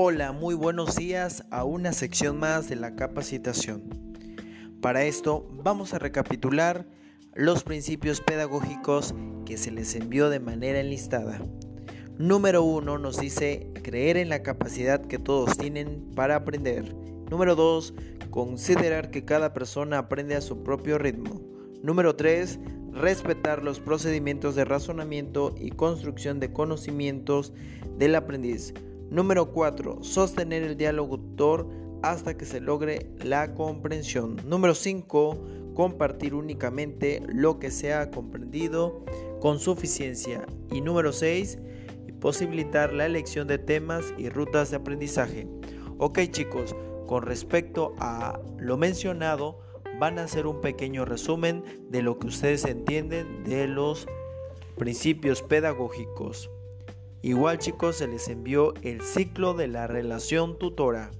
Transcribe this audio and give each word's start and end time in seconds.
Hola, 0.00 0.30
muy 0.30 0.54
buenos 0.54 0.94
días 0.94 1.42
a 1.50 1.64
una 1.64 1.92
sección 1.92 2.38
más 2.38 2.68
de 2.68 2.76
la 2.76 2.94
capacitación. 2.94 3.82
Para 4.80 5.02
esto 5.02 5.48
vamos 5.64 5.92
a 5.92 5.98
recapitular 5.98 6.86
los 7.34 7.64
principios 7.64 8.20
pedagógicos 8.20 9.12
que 9.44 9.56
se 9.56 9.72
les 9.72 9.96
envió 9.96 10.30
de 10.30 10.38
manera 10.38 10.78
enlistada. 10.78 11.42
Número 12.16 12.62
uno 12.62 12.96
nos 12.96 13.18
dice 13.18 13.72
creer 13.82 14.18
en 14.18 14.28
la 14.28 14.44
capacidad 14.44 15.04
que 15.04 15.18
todos 15.18 15.58
tienen 15.58 16.08
para 16.14 16.36
aprender. 16.36 16.94
Número 17.28 17.56
2. 17.56 17.92
Considerar 18.30 19.10
que 19.10 19.24
cada 19.24 19.52
persona 19.52 19.98
aprende 19.98 20.36
a 20.36 20.42
su 20.42 20.62
propio 20.62 20.98
ritmo. 20.98 21.40
Número 21.82 22.14
3 22.14 22.60
respetar 22.92 23.64
los 23.64 23.80
procedimientos 23.80 24.54
de 24.54 24.64
razonamiento 24.64 25.56
y 25.58 25.70
construcción 25.70 26.38
de 26.38 26.52
conocimientos 26.52 27.52
del 27.98 28.14
aprendiz. 28.14 28.74
Número 29.10 29.52
4. 29.52 30.02
Sostener 30.02 30.62
el 30.62 30.76
diálogo 30.76 31.18
tutor 31.18 31.66
hasta 32.02 32.36
que 32.36 32.44
se 32.44 32.60
logre 32.60 33.10
la 33.24 33.54
comprensión. 33.54 34.36
Número 34.44 34.74
5. 34.74 35.72
Compartir 35.74 36.34
únicamente 36.34 37.22
lo 37.26 37.58
que 37.58 37.70
se 37.70 37.94
ha 37.94 38.10
comprendido 38.10 39.04
con 39.40 39.58
suficiencia. 39.60 40.46
Y 40.70 40.82
número 40.82 41.12
6. 41.12 41.58
Posibilitar 42.20 42.92
la 42.92 43.06
elección 43.06 43.48
de 43.48 43.58
temas 43.58 44.12
y 44.18 44.28
rutas 44.28 44.70
de 44.70 44.76
aprendizaje. 44.76 45.48
Ok 45.98 46.20
chicos, 46.30 46.76
con 47.06 47.22
respecto 47.22 47.94
a 47.98 48.38
lo 48.58 48.76
mencionado, 48.76 49.60
van 49.98 50.18
a 50.18 50.24
hacer 50.24 50.46
un 50.46 50.60
pequeño 50.60 51.04
resumen 51.04 51.64
de 51.88 52.02
lo 52.02 52.18
que 52.18 52.26
ustedes 52.26 52.64
entienden 52.66 53.44
de 53.44 53.66
los 53.68 54.06
principios 54.76 55.42
pedagógicos. 55.42 56.50
Igual 57.22 57.58
chicos 57.58 57.96
se 57.96 58.06
les 58.06 58.28
envió 58.28 58.74
el 58.82 59.00
ciclo 59.02 59.54
de 59.54 59.68
la 59.68 59.86
relación 59.86 60.58
tutora. 60.58 61.10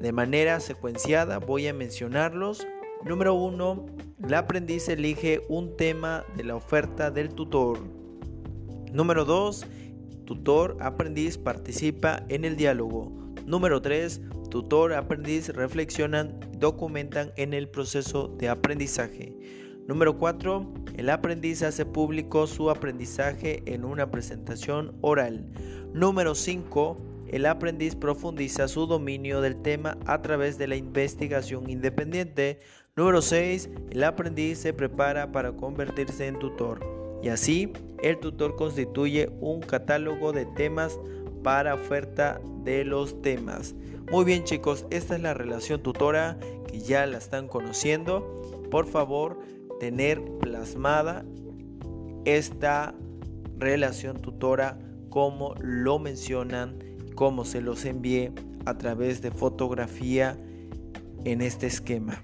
De 0.00 0.12
manera 0.12 0.60
secuenciada 0.60 1.38
voy 1.38 1.66
a 1.66 1.74
mencionarlos. 1.74 2.66
Número 3.04 3.34
1. 3.34 3.86
El 4.24 4.34
aprendiz 4.34 4.88
elige 4.88 5.42
un 5.48 5.76
tema 5.76 6.24
de 6.36 6.44
la 6.44 6.56
oferta 6.56 7.10
del 7.10 7.34
tutor. 7.34 7.78
Número 8.92 9.24
2. 9.24 9.66
Tutor 10.24 10.76
aprendiz 10.80 11.38
participa 11.38 12.24
en 12.28 12.44
el 12.44 12.56
diálogo. 12.56 13.12
Número 13.46 13.82
3 13.82 14.20
tutor, 14.52 14.92
aprendiz 14.92 15.48
reflexionan, 15.48 16.38
documentan 16.58 17.32
en 17.36 17.54
el 17.54 17.70
proceso 17.70 18.28
de 18.36 18.50
aprendizaje. 18.50 19.34
Número 19.88 20.16
4. 20.16 20.74
El 20.96 21.10
aprendiz 21.10 21.62
hace 21.62 21.84
público 21.84 22.46
su 22.46 22.70
aprendizaje 22.70 23.62
en 23.66 23.84
una 23.84 24.10
presentación 24.10 24.96
oral. 25.00 25.44
Número 25.92 26.36
5. 26.36 26.98
El 27.28 27.46
aprendiz 27.46 27.96
profundiza 27.96 28.68
su 28.68 28.86
dominio 28.86 29.40
del 29.40 29.60
tema 29.60 29.98
a 30.06 30.22
través 30.22 30.56
de 30.56 30.68
la 30.68 30.76
investigación 30.76 31.68
independiente. 31.68 32.60
Número 32.94 33.22
6. 33.22 33.70
El 33.90 34.04
aprendiz 34.04 34.58
se 34.58 34.72
prepara 34.72 35.32
para 35.32 35.52
convertirse 35.52 36.28
en 36.28 36.38
tutor. 36.38 36.80
Y 37.20 37.28
así, 37.28 37.72
el 38.02 38.20
tutor 38.20 38.54
constituye 38.54 39.30
un 39.40 39.60
catálogo 39.60 40.32
de 40.32 40.46
temas 40.46 40.98
para 41.42 41.74
oferta 41.74 42.40
de 42.62 42.84
los 42.84 43.20
temas. 43.20 43.74
Muy 44.12 44.24
bien 44.24 44.44
chicos, 44.44 44.86
esta 44.90 45.16
es 45.16 45.22
la 45.22 45.34
relación 45.34 45.82
tutora 45.82 46.38
que 46.68 46.78
ya 46.80 47.06
la 47.06 47.18
están 47.18 47.48
conociendo. 47.48 48.36
Por 48.70 48.86
favor, 48.86 49.38
tener 49.82 50.22
plasmada 50.38 51.24
esta 52.24 52.94
relación 53.58 54.22
tutora 54.22 54.78
como 55.10 55.56
lo 55.60 55.98
mencionan, 55.98 56.78
como 57.16 57.44
se 57.44 57.60
los 57.60 57.84
envié 57.84 58.30
a 58.64 58.78
través 58.78 59.22
de 59.22 59.32
fotografía 59.32 60.38
en 61.24 61.42
este 61.42 61.66
esquema. 61.66 62.22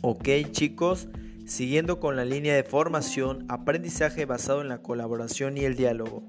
Ok 0.00 0.28
chicos, 0.50 1.06
siguiendo 1.46 2.00
con 2.00 2.16
la 2.16 2.24
línea 2.24 2.56
de 2.56 2.64
formación, 2.64 3.46
aprendizaje 3.48 4.24
basado 4.24 4.62
en 4.62 4.68
la 4.68 4.82
colaboración 4.82 5.56
y 5.56 5.60
el 5.60 5.76
diálogo. 5.76 6.24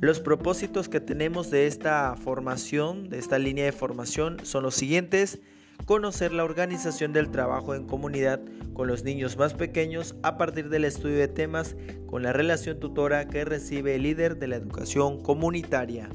Los 0.00 0.20
propósitos 0.20 0.88
que 0.88 1.00
tenemos 1.00 1.50
de 1.50 1.66
esta 1.66 2.16
formación, 2.16 3.10
de 3.10 3.18
esta 3.18 3.38
línea 3.38 3.66
de 3.66 3.72
formación, 3.72 4.38
son 4.42 4.62
los 4.62 4.74
siguientes. 4.74 5.40
Conocer 5.84 6.32
la 6.32 6.44
organización 6.44 7.12
del 7.12 7.30
trabajo 7.30 7.74
en 7.74 7.86
comunidad 7.86 8.40
con 8.72 8.88
los 8.88 9.04
niños 9.04 9.36
más 9.36 9.54
pequeños 9.54 10.16
a 10.22 10.36
partir 10.36 10.68
del 10.68 10.84
estudio 10.84 11.18
de 11.18 11.28
temas 11.28 11.76
con 12.06 12.22
la 12.22 12.32
relación 12.32 12.80
tutora 12.80 13.28
que 13.28 13.44
recibe 13.44 13.94
el 13.94 14.02
líder 14.02 14.38
de 14.38 14.48
la 14.48 14.56
educación 14.56 15.22
comunitaria. 15.22 16.08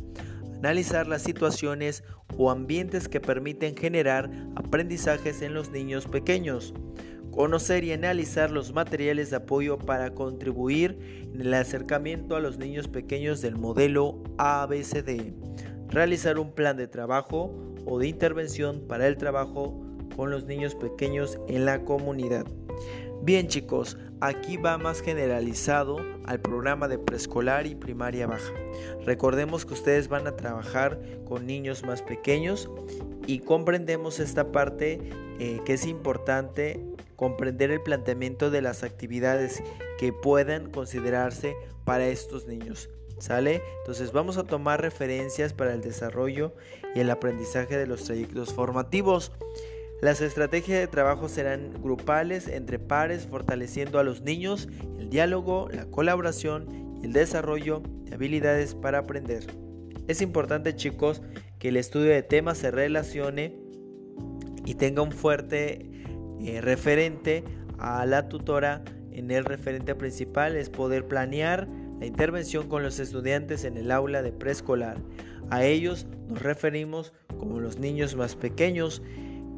Analizar 0.58 1.08
las 1.08 1.22
situaciones 1.22 2.04
o 2.38 2.52
ambientes 2.52 3.08
que 3.08 3.20
permiten 3.20 3.76
generar 3.76 4.30
aprendizajes 4.56 5.42
en 5.42 5.54
los 5.54 5.72
niños 5.72 6.06
pequeños 6.06 6.74
Conocer 7.32 7.86
y 7.86 7.94
analizar 7.94 8.52
los 8.52 8.74
materiales 8.74 9.30
de 9.30 9.38
apoyo 9.38 9.78
para 9.78 10.14
contribuir 10.14 10.98
en 11.34 11.40
el 11.40 11.54
acercamiento 11.54 12.36
a 12.36 12.42
los 12.42 12.58
niños 12.58 12.90
pequeños 12.90 13.40
del 13.42 13.56
modelo 13.56 14.22
ABCD. 14.38 15.34
Realizar 15.88 16.38
un 16.38 16.54
plan 16.54 16.76
de 16.76 16.88
trabajo 16.88 17.71
o 17.86 18.00
de 18.00 18.08
intervención 18.08 18.82
para 18.88 19.08
el 19.08 19.18
trabajo 19.18 19.80
con 20.16 20.32
los 20.32 20.46
niños 20.46 20.76
pequeños 20.76 21.40
en 21.48 21.66
la 21.66 21.84
comunidad. 21.84 22.46
Bien 23.24 23.48
chicos, 23.48 23.98
aquí 24.20 24.58
va 24.58 24.80
más 24.80 25.02
generalizado 25.02 26.00
al 26.26 26.40
programa 26.40 26.88
de 26.88 26.98
preescolar 26.98 27.68
y 27.68 27.76
primaria 27.76 28.26
baja. 28.26 28.52
Recordemos 29.06 29.66
que 29.66 29.76
ustedes 29.76 30.08
van 30.08 30.26
a 30.26 30.36
trabajar 30.36 31.00
con 31.26 31.46
niños 31.46 31.84
más 31.84 32.02
pequeños 32.02 32.70
y 33.28 33.40
comprendemos 33.40 34.20
esta 34.20 34.52
parte 34.52 35.00
eh, 35.40 35.60
que 35.66 35.74
es 35.74 35.86
importante 35.86 36.84
comprender 37.16 37.70
el 37.70 37.82
planteamiento 37.82 38.50
de 38.50 38.64
las 38.64 38.84
actividades 38.84 39.62
que 40.00 40.12
puedan 40.12 40.72
considerarse 40.72 41.56
para 41.86 42.08
estos 42.08 42.48
niños. 42.48 42.90
¿Sale? 43.22 43.62
Entonces 43.82 44.12
vamos 44.12 44.38
a 44.38 44.44
tomar 44.44 44.82
referencias 44.82 45.54
para 45.54 45.76
el 45.76 45.82
desarrollo 45.82 46.56
y 46.96 47.02
el 47.02 47.12
aprendizaje 47.12 47.78
de 47.78 47.86
los 47.86 48.04
trayectos 48.06 48.52
formativos. 48.52 49.32
Las 50.02 50.22
estrategias 50.22 50.80
de 50.80 50.88
trabajo 50.88 51.30
serán 51.30 51.72
grupales 51.84 52.48
entre 52.48 52.80
pares, 52.80 53.28
fortaleciendo 53.28 54.00
a 54.00 54.04
los 54.04 54.22
niños 54.22 54.68
el 54.98 55.12
diálogo, 55.12 55.70
la 55.72 55.86
colaboración 55.86 56.98
y 57.00 57.06
el 57.06 57.14
desarrollo 57.14 57.84
de 58.06 58.16
habilidades 58.16 58.74
para 58.74 58.98
aprender. 58.98 59.46
Es 60.08 60.24
importante 60.24 60.76
chicos 60.76 61.22
que 61.60 61.70
el 61.70 61.78
estudio 61.78 62.10
de 62.10 62.24
temas 62.24 62.58
se 62.58 62.72
relacione 62.72 63.56
y 64.66 64.74
tenga 64.74 65.04
un 65.04 65.12
fuerte 65.12 65.92
eh, 66.40 66.60
referente 66.60 67.44
a 67.78 68.04
la 68.08 68.28
tutora 68.30 68.84
en 69.12 69.30
el 69.30 69.46
referente 69.46 69.94
principal 69.94 70.56
es 70.56 70.70
poder 70.70 71.06
planear 71.08 71.68
la 72.02 72.08
intervención 72.08 72.68
con 72.68 72.82
los 72.82 73.00
estudiantes 73.00 73.64
en 73.64 73.78
el 73.78 73.92
aula 73.92 74.24
de 74.24 74.32
preescolar. 74.32 74.98
A 75.52 75.64
ellos 75.64 76.08
nos 76.28 76.42
referimos 76.42 77.14
como 77.38 77.60
los 77.60 77.78
niños 77.78 78.16
más 78.16 78.36
pequeños. 78.36 79.04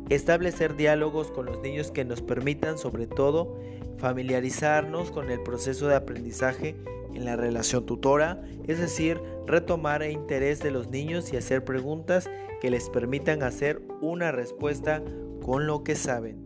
Establecer 0.10 0.76
diálogos 0.76 1.32
con 1.32 1.46
los 1.46 1.62
niños 1.62 1.90
que 1.90 2.04
nos 2.04 2.22
permitan 2.22 2.78
sobre 2.78 3.08
todo 3.08 3.58
familiarizarnos 3.98 5.10
con 5.10 5.32
el 5.32 5.42
proceso 5.42 5.88
de 5.88 5.96
aprendizaje 5.96 6.76
en 7.14 7.24
la 7.24 7.38
relación 7.38 7.86
tutora, 7.86 8.44
es 8.68 8.78
decir, 8.78 9.22
retomar 9.48 10.04
el 10.04 10.12
interés 10.12 10.60
de 10.60 10.72
los 10.72 10.90
niños 10.90 11.32
y 11.32 11.38
hacer 11.38 11.64
preguntas 11.64 12.30
que 12.60 12.70
les 12.70 12.90
permitan 12.90 13.42
hacer 13.42 13.82
una 14.02 14.34
respuesta 14.34 15.02
con 15.42 15.66
lo 15.66 15.86
que 15.86 15.96
saben 15.96 16.44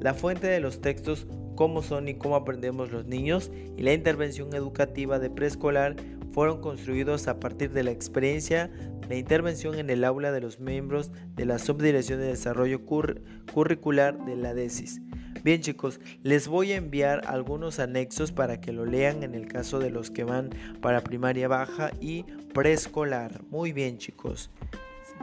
la 0.00 0.14
fuente 0.14 0.46
de 0.46 0.60
los 0.60 0.80
textos, 0.80 1.26
cómo 1.58 1.82
son 1.82 2.06
y 2.06 2.14
cómo 2.14 2.36
aprendemos 2.36 2.92
los 2.92 3.06
niños 3.06 3.50
y 3.76 3.82
la 3.82 3.92
intervención 3.92 4.54
educativa 4.54 5.18
de 5.18 5.28
preescolar 5.28 5.96
fueron 6.30 6.60
construidos 6.60 7.26
a 7.26 7.40
partir 7.40 7.72
de 7.72 7.82
la 7.82 7.90
experiencia 7.90 8.70
de 9.08 9.18
intervención 9.18 9.76
en 9.76 9.90
el 9.90 10.04
aula 10.04 10.30
de 10.30 10.40
los 10.40 10.60
miembros 10.60 11.10
de 11.34 11.46
la 11.46 11.58
Subdirección 11.58 12.20
de 12.20 12.26
Desarrollo 12.26 12.86
Curricular 12.86 14.24
de 14.24 14.36
la 14.36 14.54
DESIS. 14.54 15.00
Bien 15.42 15.60
chicos, 15.60 15.98
les 16.22 16.46
voy 16.46 16.70
a 16.70 16.76
enviar 16.76 17.22
algunos 17.26 17.80
anexos 17.80 18.30
para 18.30 18.60
que 18.60 18.72
lo 18.72 18.84
lean 18.84 19.24
en 19.24 19.34
el 19.34 19.48
caso 19.48 19.80
de 19.80 19.90
los 19.90 20.12
que 20.12 20.22
van 20.22 20.50
para 20.80 21.02
primaria 21.02 21.48
baja 21.48 21.90
y 22.00 22.22
preescolar. 22.54 23.42
Muy 23.50 23.72
bien 23.72 23.98
chicos, 23.98 24.48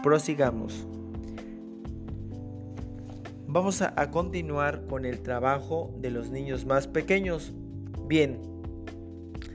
prosigamos. 0.04 0.86
Vamos 3.56 3.82
a, 3.82 4.12
continuar 4.12 4.86
con 4.86 5.06
el 5.06 5.22
trabajo 5.22 5.96
de 6.02 6.12
los 6.12 6.30
niños 6.30 6.66
más 6.66 6.90
pequeños. 6.90 7.54
Bien, 8.06 8.38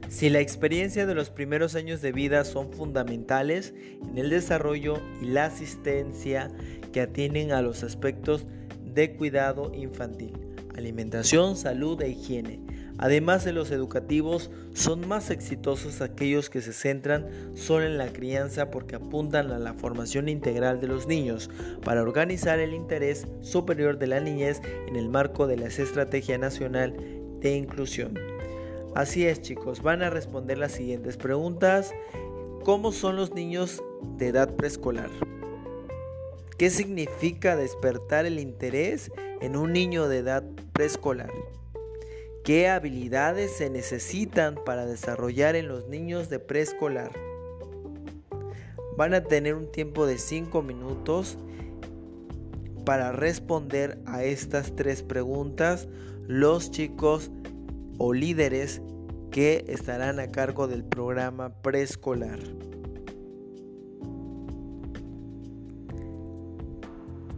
si 0.09 0.31
la 0.31 0.41
experiencia 0.41 1.05
de 1.05 1.15
los 1.15 1.29
primeros 1.29 1.75
años 1.75 2.01
de 2.01 2.11
vida 2.11 2.45
son 2.45 2.73
fundamentales 2.73 3.75
en 4.01 4.17
el 4.17 4.31
desarrollo 4.31 5.03
y 5.21 5.27
la 5.27 5.45
asistencia 5.45 6.51
que 6.95 7.03
atienden 7.03 7.53
a 7.53 7.61
los 7.61 7.83
aspectos 7.83 8.47
de 8.87 9.17
cuidado 9.17 9.71
infantil, 9.75 10.33
alimentación, 10.79 11.55
salud 11.55 12.01
e 12.01 12.09
higiene, 12.09 12.59
Además 13.03 13.47
de 13.47 13.55
los 13.55 13.71
educativos, 13.71 14.51
son 14.75 15.09
más 15.09 15.31
exitosos 15.31 16.03
aquellos 16.03 16.51
que 16.51 16.61
se 16.61 16.75
centran 16.75 17.27
solo 17.57 17.87
en 17.87 17.97
la 17.97 18.13
crianza 18.13 18.71
porque 18.71 18.97
apuntan 18.97 19.51
a 19.53 19.59
la 19.59 19.73
formación 19.73 20.29
integral 20.29 20.83
de 20.83 20.89
los 20.89 21.07
niños 21.07 21.49
para 21.83 22.03
organizar 22.03 22.59
el 22.59 22.75
interés 22.75 23.27
superior 23.41 23.99
de 23.99 24.07
la 24.07 24.21
niñez 24.21 24.61
en 24.87 24.97
el 24.97 25.09
marco 25.09 25.47
de 25.47 25.57
la 25.57 25.69
Estrategia 25.69 26.37
Nacional 26.37 26.95
de 27.41 27.57
Inclusión. 27.57 28.19
Así 28.95 29.25
es 29.25 29.41
chicos, 29.41 29.81
van 29.81 30.03
a 30.03 30.11
responder 30.11 30.59
las 30.59 30.73
siguientes 30.73 31.17
preguntas. 31.17 31.95
¿Cómo 32.65 32.93
son 32.93 33.17
los 33.17 33.33
niños 33.33 33.83
de 34.19 34.29
edad 34.29 34.55
preescolar? 34.57 35.09
¿Qué 36.59 36.69
significa 36.69 37.57
despertar 37.57 38.27
el 38.27 38.39
interés 38.39 39.11
en 39.41 39.57
un 39.57 39.73
niño 39.73 40.07
de 40.07 40.19
edad 40.19 40.45
preescolar? 40.75 41.31
¿Qué 42.51 42.67
habilidades 42.67 43.53
se 43.53 43.71
necesitan 43.71 44.57
para 44.67 44.85
desarrollar 44.85 45.55
en 45.55 45.69
los 45.69 45.87
niños 45.87 46.29
de 46.31 46.41
preescolar? 46.41 47.13
Van 48.97 49.15
a 49.15 49.23
tener 49.23 49.55
un 49.55 49.71
tiempo 49.71 50.05
de 50.05 50.19
5 50.19 50.61
minutos 50.61 51.39
para 52.85 53.13
responder 53.13 54.03
a 54.05 54.25
estas 54.25 54.75
tres 54.75 55.05
preguntas 55.05 55.87
los 56.27 56.73
chicos 56.73 57.31
o 57.99 58.13
líderes 58.13 58.83
que 59.31 59.65
estarán 59.69 60.19
a 60.19 60.33
cargo 60.33 60.67
del 60.67 60.83
programa 60.83 61.51
preescolar. 61.63 62.41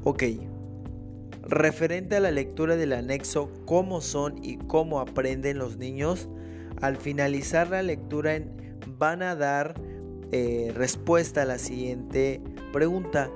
Ok, 0.05 0.23
Referente 1.42 2.16
a 2.16 2.20
la 2.20 2.30
lectura 2.30 2.76
del 2.76 2.92
anexo 2.92 3.50
Cómo 3.66 4.00
son 4.00 4.42
y 4.42 4.58
cómo 4.58 5.00
aprenden 5.00 5.58
los 5.58 5.76
niños, 5.76 6.28
al 6.80 6.96
finalizar 6.96 7.68
la 7.70 7.82
lectura 7.82 8.40
van 8.98 9.22
a 9.22 9.34
dar 9.34 9.74
eh, 10.30 10.72
respuesta 10.74 11.42
a 11.42 11.44
la 11.44 11.58
siguiente 11.58 12.40
pregunta. 12.72 13.30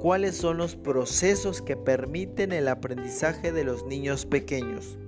¿Cuáles 0.00 0.34
son 0.36 0.56
los 0.56 0.76
procesos 0.76 1.60
que 1.60 1.76
permiten 1.76 2.52
el 2.52 2.68
aprendizaje 2.68 3.52
de 3.52 3.64
los 3.64 3.84
niños 3.84 4.24
pequeños? 4.24 4.98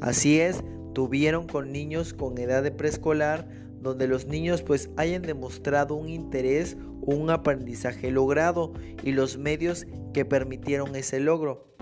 Así 0.00 0.40
es, 0.40 0.62
tuvieron 0.96 1.46
con 1.46 1.72
niños 1.72 2.14
con 2.14 2.38
edad 2.38 2.62
de 2.62 2.70
preescolar 2.70 3.46
donde 3.82 4.08
los 4.08 4.28
niños 4.28 4.62
pues 4.62 4.88
hayan 4.96 5.20
demostrado 5.20 5.94
un 5.94 6.08
interés 6.08 6.74
o 7.02 7.14
un 7.14 7.28
aprendizaje 7.28 8.10
logrado 8.10 8.72
y 9.02 9.12
los 9.12 9.36
medios 9.36 9.86
que 10.14 10.24
permitieron 10.24 10.96
ese 10.96 11.20
logro. 11.20 11.76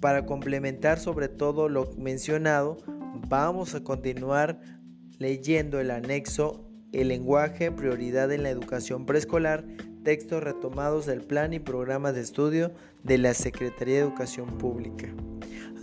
Para 0.00 0.24
complementar 0.24 0.98
sobre 0.98 1.28
todo 1.28 1.68
lo 1.68 1.92
mencionado, 1.98 2.78
vamos 3.28 3.74
a 3.74 3.84
continuar 3.84 4.58
leyendo 5.18 5.78
el 5.78 5.90
anexo 5.90 6.66
El 6.90 7.08
lenguaje, 7.08 7.70
prioridad 7.70 8.32
en 8.32 8.44
la 8.44 8.48
educación 8.48 9.04
preescolar, 9.04 9.66
textos 10.04 10.42
retomados 10.42 11.04
del 11.04 11.20
plan 11.20 11.52
y 11.52 11.58
programa 11.58 12.12
de 12.12 12.22
estudio 12.22 12.72
de 13.02 13.18
la 13.18 13.34
Secretaría 13.34 13.96
de 13.96 14.00
Educación 14.00 14.56
Pública. 14.56 15.14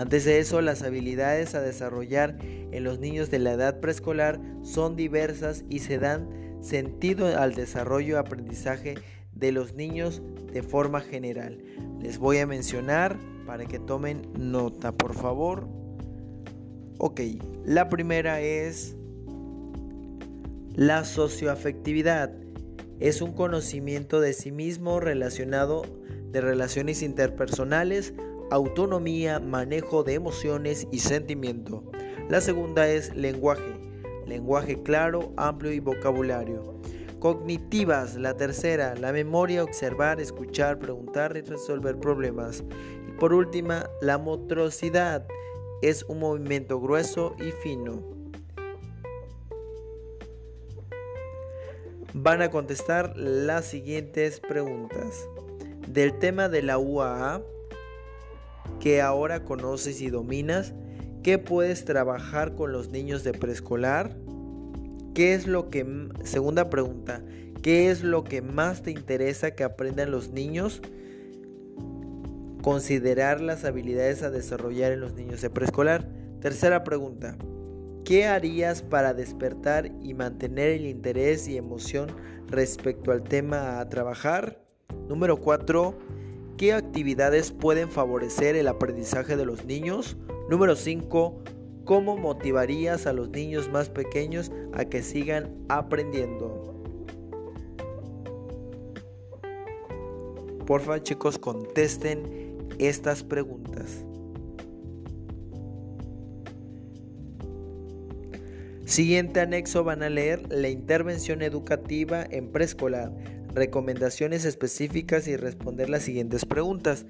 Antes 0.02 0.26
de 0.26 0.40
eso, 0.40 0.62
las 0.62 0.82
habilidades 0.82 1.54
a 1.54 1.62
desarrollar 1.62 2.36
en 2.42 2.84
los 2.84 2.98
niños 2.98 3.30
de 3.30 3.38
la 3.38 3.52
edad 3.52 3.80
preescolar 3.80 4.42
son 4.64 4.96
diversas 4.96 5.64
y 5.70 5.78
se 5.78 6.00
dan 6.00 6.28
sentido 6.60 7.28
al 7.38 7.54
desarrollo 7.54 8.16
y 8.16 8.18
aprendizaje 8.18 8.96
de 9.36 9.52
los 9.52 9.76
niños 9.76 10.24
de 10.52 10.64
forma 10.64 11.02
general. 11.02 11.60
Les 12.02 12.18
voy 12.18 12.40
a 12.40 12.48
mencionar 12.48 13.20
para 13.46 13.66
que 13.66 13.78
tomen 13.78 14.24
nota, 14.40 14.92
por 14.92 15.14
favor. 15.14 15.68
Ok, 16.98 17.22
la 17.64 17.88
primera 17.88 18.42
es 18.42 18.96
la 20.74 21.06
socioafectividad. 21.06 22.34
Es 23.00 23.22
un 23.22 23.34
conocimiento 23.34 24.20
de 24.20 24.34
sí 24.34 24.52
mismo 24.52 25.00
relacionado 25.00 25.84
de 26.32 26.42
relaciones 26.42 27.04
interpersonales, 27.04 28.16
autonomía, 28.52 29.40
manejo 29.40 30.04
de 30.04 30.14
emociones 30.14 30.88
y 30.92 31.00
sentimiento. 31.00 31.84
La 32.30 32.42
segunda 32.42 32.88
es 32.88 33.16
lenguaje, 33.16 33.74
lenguaje 34.28 34.82
claro, 34.84 35.32
amplio 35.38 35.72
y 35.72 35.80
vocabulario. 35.80 36.76
Cognitivas, 37.20 38.16
la 38.16 38.36
tercera, 38.36 38.96
la 38.96 39.14
memoria, 39.14 39.64
observar, 39.64 40.20
escuchar, 40.20 40.80
preguntar 40.80 41.36
y 41.38 41.42
resolver 41.42 41.98
problemas. 41.98 42.64
Y 43.08 43.12
por 43.14 43.34
última, 43.34 43.90
la 44.02 44.18
motricidad, 44.18 45.26
es 45.82 46.04
un 46.04 46.20
movimiento 46.20 46.80
grueso 46.80 47.36
y 47.40 47.52
fino. 47.64 48.04
Van 52.14 52.42
a 52.42 52.52
contestar 52.52 53.16
las 53.16 53.66
siguientes 53.66 54.40
preguntas. 54.42 55.28
Del 55.88 56.20
tema 56.20 56.50
de 56.50 56.62
la 56.62 56.78
UAA, 56.78 57.42
que 58.82 59.00
ahora 59.00 59.46
conoces 59.46 60.02
y 60.02 60.10
dominas? 60.10 60.74
¿Qué 61.24 61.38
puedes 61.38 61.86
trabajar 61.86 62.56
con 62.56 62.72
los 62.74 62.90
niños 62.90 63.24
de 63.24 63.32
preescolar? 63.32 64.18
¿Qué 65.14 65.36
es 65.36 65.46
lo 65.46 65.70
que, 65.70 65.86
segunda 66.24 66.70
pregunta, 66.70 67.22
¿qué 67.62 67.92
es 67.92 68.04
lo 68.04 68.24
que 68.24 68.42
más 68.42 68.82
te 68.82 68.92
interesa 68.92 69.52
que 69.52 69.64
aprendan 69.64 70.10
los 70.10 70.32
niños? 70.32 70.82
Considerar 72.64 73.40
las 73.40 73.66
habilidades 73.66 74.24
a 74.24 74.32
desarrollar 74.32 74.92
en 74.92 75.02
los 75.02 75.14
niños 75.14 75.42
de 75.42 75.52
preescolar. 75.52 76.10
Tercera 76.40 76.84
pregunta, 76.84 77.38
¿qué 78.04 78.26
harías 78.26 78.82
para 78.82 79.14
despertar 79.14 79.92
y 80.02 80.16
mantener 80.16 80.70
el 80.70 80.88
interés 80.88 81.48
y 81.48 81.56
emoción 81.56 82.08
respecto 82.48 83.12
al 83.12 83.22
tema 83.22 83.80
a 83.80 83.90
trabajar? 83.90 84.60
Número 85.08 85.38
4, 85.40 85.96
¿Qué 86.58 86.74
actividades 86.74 87.52
pueden 87.52 87.90
favorecer 87.90 88.56
el 88.56 88.68
aprendizaje 88.68 89.36
de 89.36 89.46
los 89.46 89.66
niños? 89.66 90.18
Número 90.50 90.76
5. 90.76 91.44
¿Cómo 91.86 92.18
motivarías 92.18 93.08
a 93.08 93.14
los 93.14 93.30
niños 93.30 93.70
más 93.70 93.90
pequeños 93.90 94.52
a 94.74 94.86
que 94.86 95.02
sigan 95.02 95.66
aprendiendo? 95.70 96.84
Porfa 100.68 101.02
chicos 101.02 101.38
contesten 101.40 102.58
estas 102.78 103.24
preguntas. 103.24 104.06
Siguiente 108.86 109.40
anexo 109.40 109.84
van 109.84 110.04
a 110.04 110.10
leer 110.10 110.42
la 110.50 110.68
intervención 110.68 111.42
educativa 111.42 112.26
en 112.30 112.52
preescolar 112.52 113.14
recomendaciones 113.54 114.46
específicas 114.46 115.28
y 115.28 115.36
responder 115.36 115.90
las 115.90 116.04
siguientes 116.04 116.46
preguntas. 116.46 117.06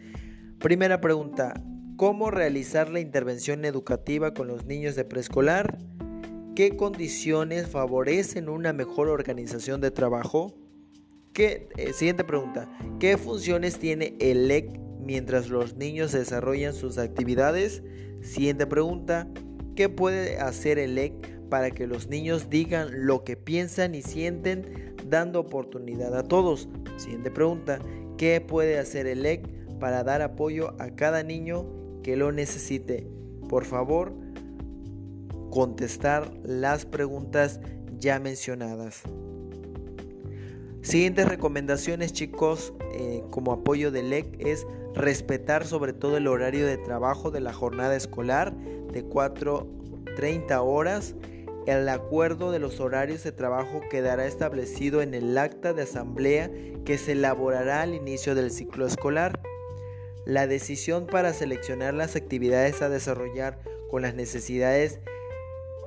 Primera 0.60 1.02
pregunta, 1.02 1.62
¿cómo 1.98 2.32
realizar 2.32 2.90
la 2.90 3.00
intervención 3.00 3.66
educativa 3.66 4.34
con 4.34 4.48
los 4.48 4.66
niños 4.66 4.96
de 4.96 5.06
preescolar? 5.06 5.78
¿Qué 6.56 6.76
condiciones 6.76 7.68
favorecen 7.68 8.50
una 8.50 8.74
mejor 8.74 9.08
organización 9.08 9.82
de 9.82 9.92
trabajo? 9.92 10.54
¿Qué, 11.34 11.70
eh, 11.78 11.94
siguiente 11.94 12.24
pregunta, 12.26 12.70
¿qué 13.00 13.18
funciones 13.18 13.80
tiene 13.80 14.16
el 14.20 14.52
EC 14.52 14.80
mientras 15.00 15.48
los 15.48 15.78
niños 15.78 16.12
desarrollan 16.12 16.74
sus 16.74 16.98
actividades? 16.98 17.84
Siguiente 18.22 18.68
pregunta, 18.68 19.28
¿qué 19.76 19.88
puede 19.88 20.40
hacer 20.40 20.78
el 20.78 20.98
EC 20.98 21.41
para 21.52 21.70
que 21.70 21.86
los 21.86 22.08
niños 22.08 22.50
digan 22.50 23.06
lo 23.06 23.26
que 23.26 23.36
piensan 23.36 23.94
y 23.94 24.02
sienten 24.02 24.96
dando 25.06 25.42
oportunidad 25.42 26.18
a 26.18 26.24
todos. 26.24 26.70
Siguiente 26.96 27.30
pregunta, 27.30 27.80
¿qué 28.18 28.40
puede 28.40 28.80
hacer 28.80 29.06
el 29.06 29.26
EC 29.26 29.46
para 29.78 30.06
dar 30.06 30.22
apoyo 30.22 30.74
a 30.80 30.92
cada 30.92 31.24
niño 31.24 31.66
que 32.04 32.16
lo 32.16 32.32
necesite? 32.32 33.06
Por 33.50 33.66
favor, 33.66 34.14
contestar 35.50 36.32
las 36.42 36.86
preguntas 36.86 37.60
ya 38.00 38.18
mencionadas. 38.22 39.04
Siguientes 40.84 41.28
recomendaciones 41.28 42.14
chicos 42.14 42.74
eh, 42.94 43.24
como 43.30 43.52
apoyo 43.52 43.92
del 43.92 44.14
EC 44.14 44.38
es 44.40 44.66
respetar 44.96 45.66
sobre 45.66 45.92
todo 45.92 46.16
el 46.16 46.28
horario 46.28 46.66
de 46.66 46.78
trabajo 46.78 47.30
de 47.30 47.42
la 47.42 47.52
jornada 47.52 47.94
escolar 47.98 48.56
de 48.56 49.06
4.30 49.06 50.62
horas 50.64 51.14
el 51.68 51.88
acuerdo 51.90 52.52
de 52.52 52.60
los 52.60 52.80
horarios 52.80 53.24
de 53.24 53.32
trabajo 53.32 53.82
quedará 53.90 54.26
establecido 54.26 55.02
en 55.02 55.14
el 55.14 55.38
acta 55.38 55.74
de 55.74 55.84
asamblea 55.84 56.50
que 56.86 56.98
se 56.98 57.12
elaborará 57.12 57.82
al 57.82 57.94
inicio 57.94 58.34
del 58.34 58.52
ciclo 58.52 58.88
escolar. 58.88 59.40
La 60.26 60.48
decisión 60.48 61.06
para 61.06 61.34
seleccionar 61.34 61.94
las 61.94 62.16
actividades 62.16 62.82
a 62.82 62.90
desarrollar 62.90 63.60
con 63.90 64.02
las 64.02 64.16
necesidades 64.16 65.00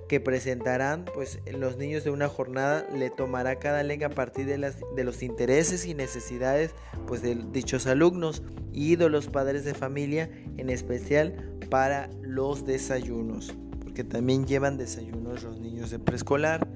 que 0.09 0.21
presentarán 0.21 1.07
pues 1.07 1.41
los 1.51 1.79
niños 1.79 2.05
de 2.05 2.11
una 2.11 2.29
jornada 2.29 2.87
le 2.93 3.11
tomará 3.11 3.59
cada 3.59 3.83
lengua 3.83 4.09
a 4.09 4.11
partir 4.11 4.45
de, 4.47 4.59
de 4.59 5.05
los 5.05 5.23
intereses 5.23 5.87
y 5.87 5.95
necesidades 5.95 6.73
pues 7.07 7.23
de 7.23 7.37
dichos 7.53 7.87
alumnos 7.87 8.43
y 8.71 8.97
de 8.97 9.09
los 9.09 9.29
padres 9.29 9.65
de 9.65 9.73
familia 9.73 10.31
en 10.59 10.69
especial 10.69 11.57
para 11.71 12.11
los 12.21 12.67
desayunos 12.67 13.55
porque 13.95 14.03
también 14.03 14.45
llevan 14.45 14.77
desayunos 14.77 15.45
los 15.45 15.61
niños 15.61 15.89
de 15.91 16.01
preescolar 16.01 16.67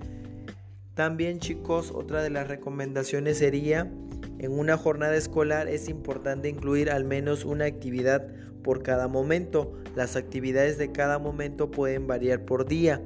también 0.95 1.41
chicos 1.41 1.91
otra 1.93 2.23
de 2.23 2.31
las 2.31 2.47
recomendaciones 2.47 3.39
sería 3.39 3.91
en 4.39 4.53
una 4.53 4.77
jornada 4.77 5.17
escolar 5.17 5.67
es 5.67 5.89
importante 5.89 6.49
incluir 6.49 6.93
al 6.93 7.03
menos 7.03 7.45
una 7.45 7.65
actividad 7.65 8.25
por 8.63 8.85
cada 8.85 9.09
momento. 9.09 9.73
Las 9.97 10.15
actividades 10.15 10.79
de 10.79 10.93
cada 10.93 11.19
momento 11.19 11.73
pueden 11.73 12.07
variar 12.07 12.45
por 12.45 12.67
día. 12.67 13.03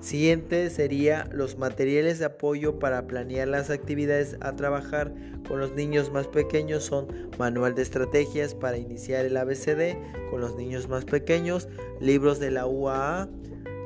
Siguiente 0.00 0.70
sería 0.70 1.28
los 1.30 1.58
materiales 1.58 2.18
de 2.18 2.24
apoyo 2.24 2.78
para 2.78 3.06
planear 3.06 3.48
las 3.48 3.68
actividades 3.68 4.38
a 4.40 4.56
trabajar 4.56 5.12
con 5.46 5.60
los 5.60 5.74
niños 5.74 6.10
más 6.10 6.26
pequeños. 6.26 6.84
Son 6.84 7.06
manual 7.38 7.74
de 7.74 7.82
estrategias 7.82 8.54
para 8.54 8.78
iniciar 8.78 9.26
el 9.26 9.36
ABCD 9.36 9.96
con 10.30 10.40
los 10.40 10.56
niños 10.56 10.88
más 10.88 11.04
pequeños, 11.04 11.68
libros 12.00 12.40
de 12.40 12.50
la 12.50 12.66
UAA, 12.66 13.28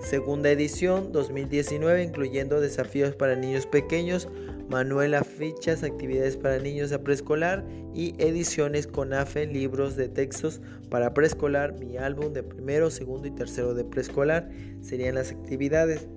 segunda 0.00 0.50
edición 0.50 1.11
2019 1.11 2.04
incluyendo 2.04 2.61
desafíos 2.61 3.16
para 3.16 3.35
niños 3.35 3.66
pequeños, 3.66 4.28
manuel 4.68 5.14
a 5.14 5.25
fichas, 5.25 5.83
actividades 5.83 6.37
para 6.37 6.59
niños 6.59 6.92
a 6.92 7.02
preescolar 7.02 7.64
y 7.94 8.14
ediciones 8.18 8.87
con 8.87 9.12
AFE, 9.12 9.47
libros 9.47 9.97
de 9.97 10.09
textos 10.09 10.61
para 10.90 11.14
preescolar, 11.14 11.75
mi 11.78 11.97
álbum 11.97 12.33
de 12.33 12.42
primero, 12.42 12.90
segundo 12.90 13.28
y 13.28 13.30
tercero 13.30 13.75
de 13.75 13.85
preescolar 13.85 14.50
serían 14.80 15.14
las 15.16 15.33
actividades. 15.33 16.09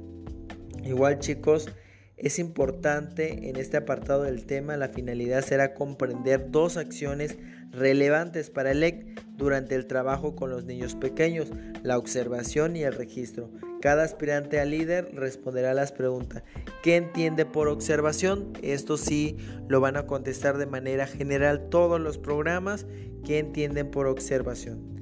Igual 0.84 1.20
chicos, 1.20 1.70
es 2.18 2.39
importante 2.39 3.50
en 3.50 3.58
este 3.58 3.77
apartado 3.77 4.24
del 4.24 4.46
tema, 4.46 4.75
la 4.75 4.89
finalidad 4.89 5.42
será 5.44 5.74
comprender 5.74 6.50
dos 6.50 6.77
acciones 6.77 7.38
relevantes 7.72 8.50
para 8.50 8.72
el 8.72 8.84
EC 8.84 9.26
durante 9.38 9.75
el 9.75 9.86
trabajo 9.86 10.36
con 10.36 10.50
los 10.50 10.65
niños 10.65 10.96
pequeños, 10.96 11.50
la 11.84 11.98
observación 11.98 12.75
y 12.75 12.84
el 12.84 12.94
registro. 12.94 13.51
Cada 13.82 14.03
aspirante 14.03 14.60
a 14.60 14.65
líder 14.65 15.13
responderá 15.13 15.74
las 15.75 15.91
preguntas. 15.91 16.44
¿Qué 16.82 16.96
entiende 16.96 17.46
por 17.46 17.67
observación? 17.67 18.53
Esto 18.63 18.98
sí 18.98 19.38
lo 19.67 19.79
van 19.79 19.96
a 19.96 20.08
contestar 20.08 20.58
de 20.58 20.65
manera 20.65 21.06
general 21.06 21.70
todos 21.70 22.01
los 22.01 22.17
programas. 22.17 22.88
¿Qué 23.24 23.38
entienden 23.38 23.91
por 23.91 24.08
observación? 24.08 24.98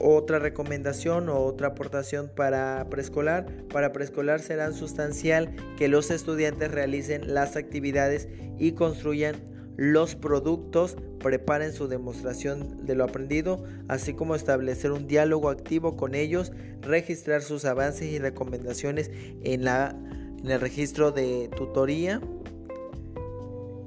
Otra 0.00 0.38
recomendación 0.38 1.28
o 1.28 1.40
otra 1.40 1.68
aportación 1.68 2.30
para 2.34 2.86
preescolar. 2.90 3.46
Para 3.70 3.92
preescolar 3.92 4.40
será 4.40 4.72
sustancial 4.72 5.54
que 5.76 5.88
los 5.88 6.10
estudiantes 6.10 6.70
realicen 6.70 7.34
las 7.34 7.56
actividades 7.56 8.28
y 8.58 8.72
construyan 8.72 9.36
los 9.78 10.16
productos, 10.16 10.96
preparen 11.20 11.72
su 11.72 11.86
demostración 11.86 12.84
de 12.84 12.96
lo 12.96 13.04
aprendido, 13.04 13.62
así 13.86 14.12
como 14.12 14.34
establecer 14.34 14.90
un 14.90 15.06
diálogo 15.06 15.50
activo 15.50 15.96
con 15.96 16.16
ellos, 16.16 16.50
registrar 16.82 17.42
sus 17.42 17.64
avances 17.64 18.08
y 18.08 18.18
recomendaciones 18.18 19.08
en, 19.44 19.62
la, 19.62 19.94
en 20.42 20.50
el 20.50 20.60
registro 20.60 21.12
de 21.12 21.48
tutoría. 21.56 22.20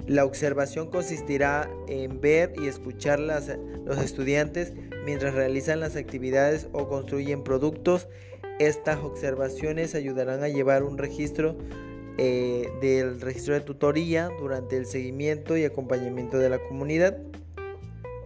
La 0.08 0.24
observación 0.24 0.90
consistirá 0.90 1.70
en 1.90 2.22
ver 2.22 2.54
y 2.58 2.68
escuchar 2.68 3.20
las, 3.20 3.52
los 3.84 3.98
estudiantes 3.98 4.72
mientras 5.04 5.34
realizan 5.34 5.82
las 5.82 5.98
actividades 5.98 6.70
o 6.72 6.88
construyen 6.88 7.44
productos. 7.44 8.08
Estas 8.60 9.00
observaciones 9.00 9.94
ayudarán 9.94 10.42
a 10.42 10.48
llevar 10.48 10.84
un 10.84 10.98
registro 10.98 11.58
eh, 12.18 12.70
del 12.82 13.22
registro 13.22 13.54
de 13.54 13.62
tutoría 13.62 14.30
durante 14.40 14.78
el 14.78 14.86
seguimiento 14.86 15.58
y 15.58 15.64
acompañamiento 15.64 16.38
de 16.38 16.50
la 16.50 16.60
comunidad. 16.60 17.18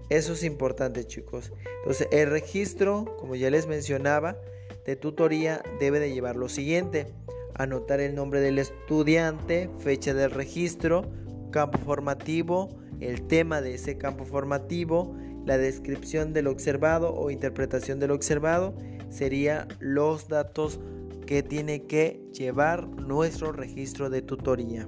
Eso 0.10 0.34
es 0.34 0.44
importante 0.44 1.06
chicos. 1.06 1.52
Entonces 1.80 2.08
el 2.12 2.30
registro, 2.30 3.16
como 3.20 3.36
ya 3.36 3.50
les 3.50 3.68
mencionaba, 3.68 4.38
de 4.86 4.96
tutoría 4.96 5.64
debe 5.80 6.00
de 6.00 6.14
llevar 6.14 6.36
lo 6.36 6.50
siguiente. 6.50 7.08
Anotar 7.56 8.00
el 8.00 8.16
nombre 8.16 8.42
del 8.42 8.60
estudiante, 8.60 9.70
fecha 9.80 10.14
del 10.14 10.32
registro, 10.32 11.06
campo 11.52 11.78
formativo, 11.80 12.70
el 13.00 13.28
tema 13.28 13.62
de 13.62 13.76
ese 13.76 13.98
campo 13.98 14.26
formativo, 14.26 15.16
la 15.46 15.58
descripción 15.58 16.34
del 16.34 16.48
observado 16.48 17.14
o 17.14 17.32
interpretación 17.32 18.00
del 18.00 18.12
observado, 18.12 18.76
sería 19.10 19.68
los 19.80 20.28
datos 20.28 20.80
que 21.26 21.44
tiene 21.44 21.84
que 21.84 22.22
llevar 22.34 22.88
nuestro 22.88 23.52
registro 23.52 24.10
de 24.10 24.22
tutoría. 24.22 24.88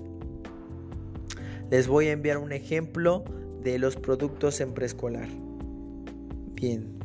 Les 1.70 1.88
voy 1.88 2.08
a 2.08 2.14
enviar 2.14 2.38
un 2.38 2.52
ejemplo 2.52 3.24
de 3.62 3.80
los 3.80 3.96
productos 3.96 4.62
en 4.62 4.74
preescolar. 4.74 5.28
Bien. 6.54 6.97